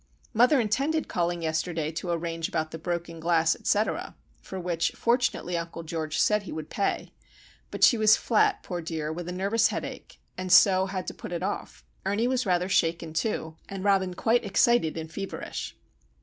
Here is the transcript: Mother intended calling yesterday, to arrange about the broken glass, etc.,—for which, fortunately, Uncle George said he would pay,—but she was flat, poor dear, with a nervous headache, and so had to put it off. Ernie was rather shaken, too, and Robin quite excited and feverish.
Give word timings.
Mother 0.33 0.59
intended 0.59 1.07
calling 1.07 1.43
yesterday, 1.43 1.91
to 1.91 2.09
arrange 2.09 2.47
about 2.47 2.71
the 2.71 2.79
broken 2.79 3.19
glass, 3.19 3.53
etc.,—for 3.55 4.59
which, 4.59 4.93
fortunately, 4.95 5.55
Uncle 5.55 5.83
George 5.83 6.17
said 6.17 6.41
he 6.41 6.51
would 6.51 6.71
pay,—but 6.71 7.83
she 7.83 7.99
was 7.99 8.17
flat, 8.17 8.63
poor 8.63 8.81
dear, 8.81 9.13
with 9.13 9.29
a 9.29 9.31
nervous 9.31 9.67
headache, 9.67 10.19
and 10.39 10.51
so 10.51 10.87
had 10.87 11.05
to 11.05 11.13
put 11.13 11.31
it 11.31 11.43
off. 11.43 11.85
Ernie 12.03 12.27
was 12.27 12.47
rather 12.47 12.67
shaken, 12.67 13.13
too, 13.13 13.57
and 13.69 13.83
Robin 13.83 14.15
quite 14.15 14.43
excited 14.43 14.97
and 14.97 15.11
feverish. 15.13 15.75